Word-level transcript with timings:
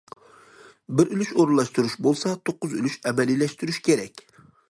بىر 1.01 1.11
ئۈلۈش 1.15 1.33
ئورۇنلاشتۇرۇش 1.35 1.93
بولسا، 2.07 2.33
توققۇز 2.49 2.75
ئۈلۈش 2.79 2.97
ئەمەلىيلەشتۈرۈش 3.11 3.81
كېرەك. 3.89 4.27